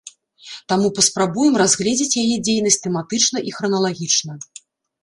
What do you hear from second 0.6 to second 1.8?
Таму паспрабуем